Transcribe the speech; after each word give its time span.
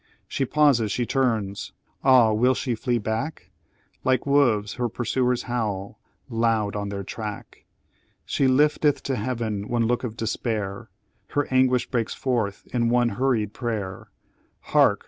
"She 0.27 0.45
pauses, 0.45 0.91
she 0.91 1.05
turns! 1.05 1.73
Ah, 2.03 2.33
will 2.33 2.55
she 2.55 2.73
flee 2.73 2.97
back? 2.97 3.51
Like 4.03 4.25
wolves, 4.25 4.73
her 4.73 4.89
pursuers 4.89 5.43
howl 5.43 5.99
loud 6.27 6.75
on 6.75 6.89
their 6.89 7.03
track; 7.03 7.65
She 8.25 8.47
lifteth 8.47 9.03
to 9.03 9.15
Heaven 9.15 9.67
one 9.67 9.85
look 9.85 10.03
of 10.03 10.17
despair 10.17 10.89
Her 11.27 11.45
anguish 11.53 11.85
breaks 11.87 12.15
forth 12.15 12.65
in 12.73 12.89
one 12.89 13.09
hurried 13.09 13.53
prayer 13.53 14.09
Hark! 14.61 14.99